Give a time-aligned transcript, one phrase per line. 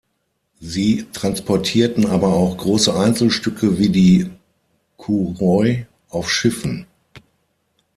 [0.59, 4.31] Sie transportierten aber auch große Einzelstücke wie die
[4.97, 6.87] Kouroi auf Schiffen.